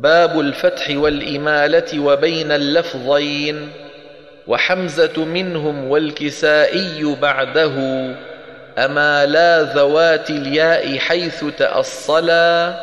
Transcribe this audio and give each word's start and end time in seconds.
باب 0.00 0.40
الفتح 0.40 0.90
والإمالة 0.90 2.00
وبين 2.00 2.52
اللفظين 2.52 3.70
وحمزة 4.46 5.24
منهم 5.24 5.90
والكسائي 5.90 7.16
بعده 7.22 7.72
أما 8.78 9.26
لا 9.26 9.62
ذوات 9.62 10.30
الياء 10.30 10.98
حيث 10.98 11.44
تأصلا 11.58 12.74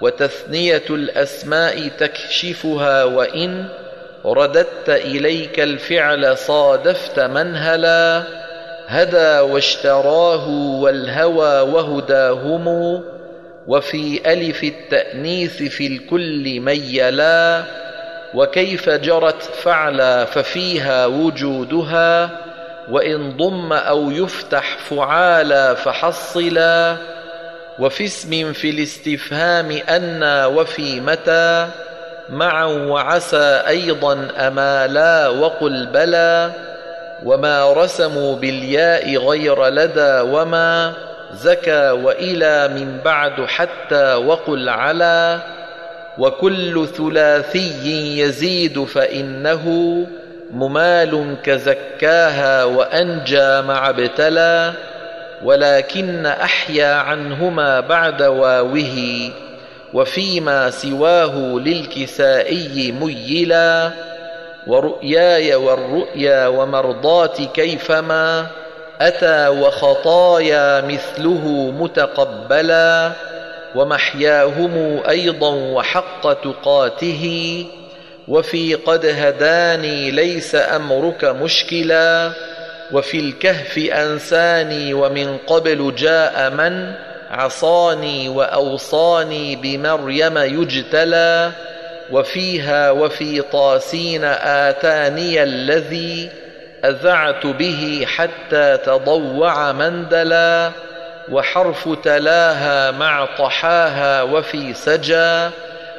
وتثنية 0.00 0.82
الأسماء 0.90 1.88
تكشفها 1.88 3.04
وإن 3.04 3.64
رددت 4.24 4.88
إليك 4.88 5.60
الفعل 5.60 6.38
صادفت 6.38 7.20
منهلا 7.20 8.22
هدى 8.86 9.40
واشتراه 9.52 10.48
والهوى 10.80 11.60
وهداهم 11.60 12.68
وفي 13.66 14.32
ألف 14.32 14.64
التأنيث 14.64 15.62
في 15.62 15.86
الكل 15.86 16.60
ميلا 16.60 17.62
وكيف 18.34 18.90
جرت 18.90 19.42
فعلا 19.42 20.24
ففيها 20.24 21.06
وجودها 21.06 22.30
وإن 22.90 23.36
ضم 23.36 23.72
أو 23.72 24.10
يفتح 24.10 24.78
فعالا 24.78 25.74
فحصلا. 25.74 26.96
وفي 27.78 28.04
اسم 28.04 28.52
في 28.52 28.70
الاستفهام 28.70 29.78
أنا 29.88 30.46
وفي 30.46 31.00
متى 31.00 31.68
معا 32.28 32.64
وعسى 32.64 33.62
أيضا 33.68 34.28
أمالا 34.38 35.28
وقل 35.28 35.86
بلى 35.86 36.52
وما 37.24 37.72
رسموا 37.72 38.36
بالياء 38.36 39.16
غير 39.16 39.66
لدى 39.68 40.20
وما 40.20 40.92
زكى 41.34 41.90
وإلى 41.90 42.68
من 42.68 42.98
بعد 43.04 43.44
حتى 43.44 44.14
وقل 44.14 44.68
على 44.68 45.38
وكل 46.18 46.86
ثلاثي 46.86 48.18
يزيد 48.18 48.84
فإنه 48.84 49.66
ممال 50.50 51.36
كزكاها 51.44 52.64
وأنجى 52.64 53.60
مع 53.60 53.90
ابتلى 53.90 54.72
ولكن 55.44 56.26
أحيا 56.26 56.94
عنهما 56.94 57.80
بعد 57.80 58.22
واوه 58.22 59.30
وفيما 59.94 60.70
سواه 60.70 61.36
للكسائي 61.58 62.92
ميلا 62.92 63.90
ورؤياي 64.66 65.54
والرؤيا 65.54 66.46
ومرضات 66.46 67.40
كيفما 67.54 68.46
أتى 69.06 69.48
وخطايا 69.48 70.80
مثله 70.80 71.70
متقبلا 71.80 73.12
ومحياهم 73.74 75.02
أيضا 75.08 75.48
وحق 75.54 76.32
تقاته 76.32 77.64
وفي 78.28 78.74
قد 78.74 79.06
هداني 79.06 80.10
ليس 80.10 80.54
أمرك 80.54 81.24
مشكلا 81.24 82.32
وفي 82.92 83.18
الكهف 83.20 83.78
أنساني 83.78 84.94
ومن 84.94 85.36
قبل 85.46 85.94
جاء 85.94 86.50
من 86.50 86.92
عصاني 87.30 88.28
وأوصاني 88.28 89.56
بمريم 89.56 90.38
يجتلى 90.38 91.50
وفيها 92.12 92.90
وفي 92.90 93.42
طاسين 93.42 94.24
آتاني 94.44 95.42
الذي 95.42 96.30
أذعت 96.84 97.46
به 97.46 98.06
حتى 98.16 98.76
تضوع 98.76 99.72
مندلا 99.72 100.70
وحرف 101.30 101.88
تلاها 102.04 102.90
مع 102.90 103.28
طحاها 103.38 104.22
وفي 104.22 104.74
سجى 104.74 105.50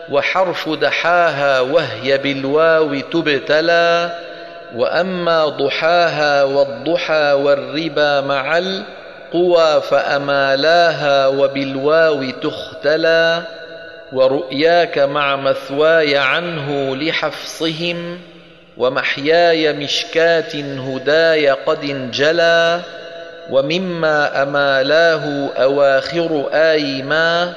وحرف 0.10 0.70
دحاها 0.70 1.60
وهي 1.60 2.18
بالواو 2.18 3.00
تبتلى 3.00 4.12
وأما 4.76 5.46
ضحاها 5.46 6.44
والضحى 6.44 7.32
والربا 7.34 8.22
مع 8.22 8.58
القوى 8.58 9.82
فأمالاها 9.82 11.28
وبالواو 11.28 12.30
تختلى 12.30 13.44
ورؤياك 14.14 15.00
مع 15.00 15.36
مثواي 15.36 16.18
عنه 16.18 16.96
لحفصهم 16.96 18.20
ومحياي 18.78 19.74
مشكات 19.74 20.56
هداي 20.56 21.50
قد 21.50 21.84
انجلى 21.84 22.82
ومما 23.50 24.44
أمالاه 24.44 25.50
أواخر 25.64 26.50
آي 26.54 27.02
ما 27.02 27.54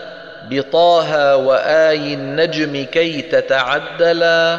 بطاها 0.50 1.34
وآي 1.34 2.15
النجم 2.15 2.84
كي 2.93 3.22
تتعدلا 3.22 4.59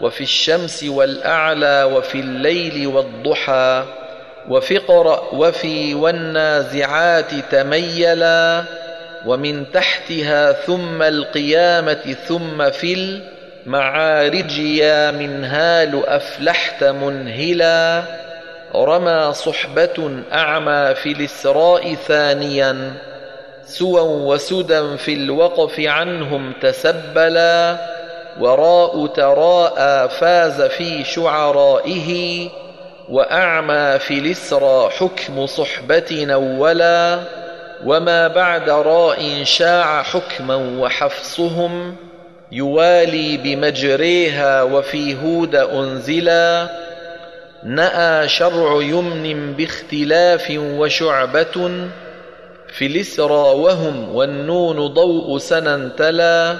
وفي 0.00 0.20
الشمس 0.20 0.84
والأعلى 0.84 1.84
وفي 1.84 2.20
الليل 2.20 2.86
والضحى 2.86 3.84
وفي 4.48 4.76
اقرأ 4.76 5.28
وفي 5.32 5.94
والنازعات 5.94 7.30
تميلا 7.50 8.64
ومن 9.26 9.72
تحتها 9.72 10.52
ثم 10.52 11.02
القيامة 11.02 12.16
ثم 12.28 12.70
في 12.70 12.94
المعارج 12.94 13.33
يا 14.58 15.10
منهال 15.10 16.06
أفلحت 16.06 16.84
منهلا 16.84 18.02
رمى 18.74 19.32
صحبة 19.32 20.22
أعمى 20.32 20.94
في 20.94 21.12
الإسراء 21.12 21.94
ثانيا 21.94 22.92
سوى 23.66 24.00
وسدى 24.00 24.96
في 24.96 25.14
الوقف 25.14 25.80
عنهم 25.80 26.52
تسبلا 26.62 27.76
وراء 28.40 29.06
تراءى 29.06 30.08
فاز 30.08 30.62
في 30.62 31.04
شعرائه 31.04 32.48
وأعمى 33.08 33.98
في 33.98 34.18
الإسرى 34.18 34.90
حكم 34.90 35.46
صحبة 35.46 36.26
أولا 36.32 37.18
وما 37.84 38.28
بعد 38.28 38.70
راء 38.70 39.44
شاع 39.44 40.02
حكما 40.02 40.56
وحفصهم 40.56 41.96
يوالي 42.52 43.36
بمجريها 43.36 44.62
وفي 44.62 45.16
هود 45.22 45.54
أنزلا 45.54 46.68
نأى 47.64 48.28
شرع 48.28 48.82
يمن 48.82 49.52
باختلاف 49.52 50.52
وشعبة 50.58 51.70
في 52.68 52.86
الإسرى 52.86 53.54
وهم 53.54 54.14
والنون 54.14 54.86
ضوء 54.86 55.38
سنا 55.38 55.90
تلا 55.98 56.56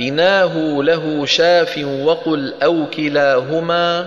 إناه 0.00 0.82
له 0.82 1.26
شاف 1.26 1.78
وقل 2.04 2.54
أو 2.62 2.86
كلاهما 2.96 4.06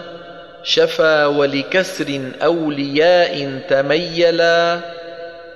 شفا 0.64 1.26
ولكسر 1.26 2.22
أولياء 2.44 3.60
تميلا 3.70 4.80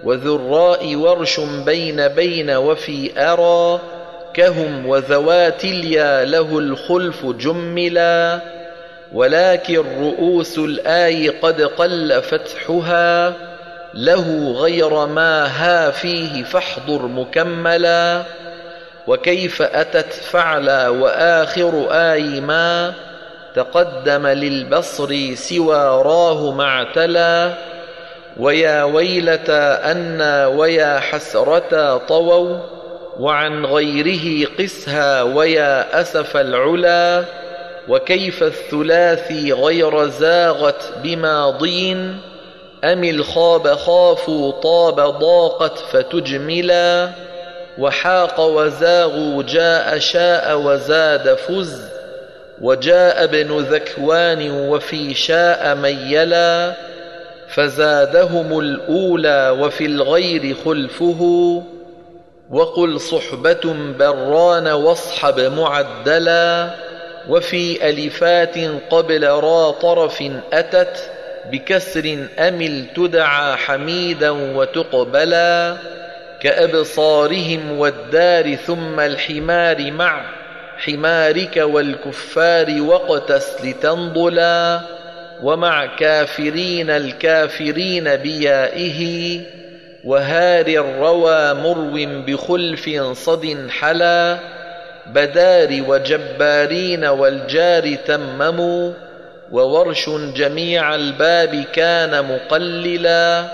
وذراء 0.03 0.95
ورش 0.95 1.39
بين 1.39 2.07
بين 2.07 2.51
وفي 2.51 3.11
أرى 3.17 3.81
كهم 4.35 4.85
وذوات 4.85 5.63
اليا 5.63 6.25
له 6.25 6.59
الخلف 6.59 7.25
جملا 7.25 8.40
ولكن 9.13 9.84
رؤوس 10.00 10.57
الآي 10.57 11.29
قد 11.29 11.62
قل 11.62 12.22
فتحها 12.22 13.34
له 13.94 14.51
غير 14.57 15.06
ما 15.06 15.46
ها 15.46 15.91
فيه 15.91 16.44
فاحضر 16.44 17.07
مكملا. 17.07 18.23
وكيف 19.07 19.62
أتت 19.62 20.13
فعلا 20.13 20.90
وآخر 20.90 21.88
آي 21.91 22.41
ما 22.41 22.94
تقدم 23.56 24.28
للبصر 24.28 25.35
سوى 25.35 26.03
راه 26.06 26.52
معتلا 26.52 27.53
ويا 28.38 28.84
ويلتا 28.84 29.91
أنا 29.91 30.47
ويا 30.47 31.00
حسرتا 31.00 31.97
طووا 31.97 32.57
وعن 33.19 33.65
غيره 33.65 34.47
قسها 34.59 35.23
ويا 35.23 36.01
أسف 36.01 36.37
العلا 36.37 37.25
وكيف 37.87 38.43
الثلاثي 38.43 39.53
غير 39.53 40.07
زاغت 40.07 40.93
بماضين 41.03 42.19
أم 42.84 43.03
الخاب 43.03 43.67
خافوا 43.67 44.51
طاب 44.51 44.95
ضاقت 45.19 45.79
فتجملا 45.79 47.09
وحاق 47.78 48.40
وزاغوا 48.40 49.43
جاء 49.43 49.99
شاء 49.99 50.57
وزاد 50.57 51.34
فز 51.34 51.81
وجاء 52.61 53.23
ابن 53.23 53.57
ذكوان 53.57 54.51
وفي 54.51 55.13
شاء 55.13 55.75
ميلا 55.75 56.73
فزادهم 57.47 58.59
الأولى 58.59 59.57
وفي 59.59 59.85
الغير 59.85 60.55
خلفه 60.66 61.63
وقل 62.49 62.99
صحبة 62.99 63.75
بران 63.99 64.67
واصحب 64.67 65.39
معدلا 65.39 66.69
وفي 67.29 67.89
ألفات 67.89 68.55
قبل 68.89 69.27
را 69.27 69.71
طرف 69.71 70.23
أتت 70.53 71.09
بكسر 71.51 72.27
أمل 72.39 72.85
تدعى 72.95 73.55
حميدا 73.55 74.29
وتقبلا 74.29 75.77
كأبصارهم 76.41 77.79
والدار 77.79 78.55
ثم 78.55 78.99
الحمار 78.99 79.91
مع 79.91 80.21
حمارك 80.77 81.57
والكفار 81.57 82.81
واقتس 82.81 83.51
لتنضلا 83.63 84.81
ومع 85.43 85.85
كافرين 85.85 86.89
الكافرين 86.89 88.15
بيائه 88.15 89.41
وهار 90.05 90.67
الروى 90.67 91.53
مرو 91.53 92.23
بخلف 92.28 92.90
صد 93.13 93.69
حلا 93.69 94.37
بدار 95.07 95.84
وجبارين 95.87 97.05
والجار 97.05 97.96
تمموا 97.96 98.93
وورش 99.52 100.09
جميع 100.09 100.96
الباب 100.96 101.63
كان 101.73 102.25
مقللا 102.35 103.46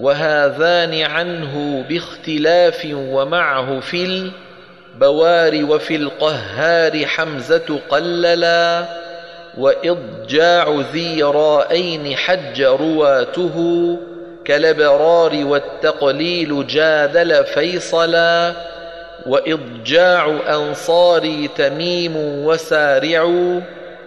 وهذان 0.00 1.02
عنه 1.02 1.84
باختلاف 1.88 2.88
ومعه 2.94 3.80
في 3.80 4.30
البوار 4.94 5.64
وفي 5.64 5.96
القهار 5.96 7.06
حمزة 7.06 7.80
قللا 7.88 8.84
وإضجاع 9.58 10.82
ذي 10.92 11.22
رائين 11.22 12.16
حج 12.16 12.62
رواته 12.62 13.98
كالإبرار 14.48 15.44
والتقليل 15.44 16.66
جادل 16.66 17.44
فيصلا 17.44 18.52
وإضجاع 19.26 20.36
أنصاري 20.48 21.48
تميم 21.56 22.16
وسارع 22.16 23.32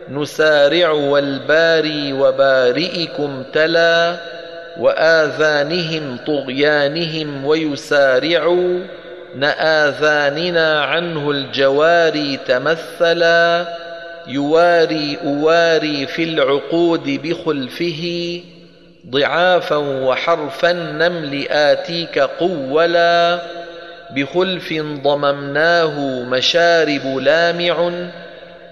نسارع 0.10 0.92
والباري 0.92 2.14
وبارئكم 2.14 3.44
تلا 3.54 4.16
وآذانهم 4.80 6.18
طغيانهم 6.28 7.46
ويسارع 7.46 8.56
نآذاننا 9.36 10.82
عنه 10.82 11.32
الجواري 11.32 12.40
تمثلا 12.48 13.66
يواري 14.28 15.18
أواري 15.26 16.08
في 16.08 16.24
العقود 16.24 17.04
بخلفه 17.24 18.42
ضعافا 19.10 19.76
وحرف 19.76 20.66
النمل 20.66 21.48
آتيك 21.50 22.20
قولا 22.20 23.42
بخلف 24.16 24.74
ضممناه 25.04 26.24
مشارب 26.24 27.18
لامع 27.18 27.92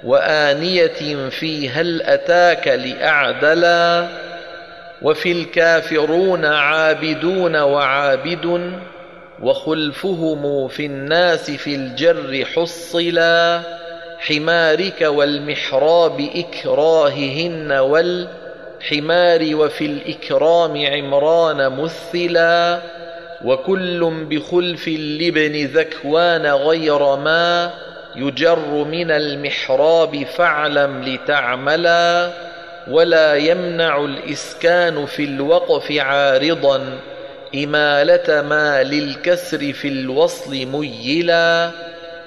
وآنية 0.03 1.29
في 1.29 1.69
هل 1.69 2.01
أتاك 2.01 2.67
لأعدلا 2.67 4.07
وفي 5.01 5.31
الكافرون 5.31 6.45
عابدون 6.45 7.55
وعابد 7.55 8.73
وخلفهم 9.41 10.67
في 10.67 10.85
الناس 10.85 11.51
في 11.51 11.75
الجر 11.75 12.45
حصلا 12.55 13.61
حمارك 14.19 15.01
والمحراب 15.01 16.29
إكراههن 16.35 17.71
والحمار 18.79 19.55
وفي 19.55 19.85
الإكرام 19.85 20.85
عمران 20.85 21.71
مثلا 21.71 22.79
وكل 23.45 24.25
بخلف 24.29 24.87
لابن 24.87 25.65
ذكوان 25.65 26.45
غير 26.45 27.15
ما 27.15 27.73
يجر 28.15 28.69
من 28.69 29.11
المحراب 29.11 30.23
فاعلم 30.23 31.03
لتعملا 31.03 32.31
ولا 32.87 33.35
يمنع 33.35 34.05
الإسكان 34.05 35.05
في 35.05 35.23
الوقف 35.23 35.91
عارضا 35.91 36.99
إمالة 37.55 38.41
ما 38.41 38.83
للكسر 38.83 39.73
في 39.73 39.87
الوصل 39.87 40.65
ميلا 40.65 41.71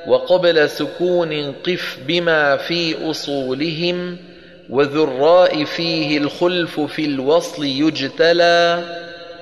وقبل 0.07 0.71
سكون 0.71 1.53
قف 1.67 1.99
بما 2.07 2.57
في 2.57 3.11
أصولهم 3.11 4.32
وذراء 4.73 5.65
فيه 5.65 6.19
الخلف 6.19 6.81
في 6.81 7.05
الوصل 7.05 7.65
يجتلى 7.65 8.83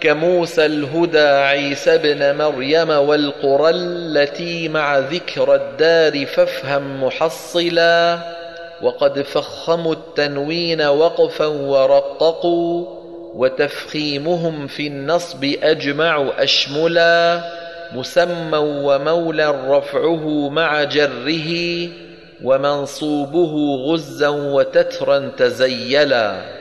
كموسى 0.01 0.67
الهدى 0.67 1.19
عيسى 1.19 1.95
ابن 1.95 2.39
مريم 2.39 2.91
والقرى 2.91 3.71
التي 3.71 4.69
مع 4.69 4.99
ذكر 4.99 5.55
الدار 5.55 6.27
فافهم 6.27 7.05
محصلا 7.05 8.19
وقد 8.83 9.23
فخموا 9.23 9.93
التنوين 9.93 10.83
وقفا 10.83 11.47
ورققوا 11.47 12.87
وتفخيمهم 13.35 14.67
في 14.67 14.87
النصب 14.87 15.45
أجمع 15.63 16.31
أشملا 16.39 17.41
مسمى 17.93 18.59
ومولى 18.59 19.55
رفعه 19.69 20.49
مع 20.49 20.85
جره 20.85 21.89
ومنصوبه 22.45 23.77
غزا 23.87 24.29
وتترا 24.29 25.31
تزيلا. 25.37 26.60